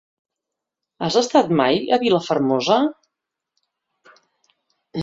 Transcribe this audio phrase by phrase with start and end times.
[1.07, 2.79] Has estat mai a Vilafermosa?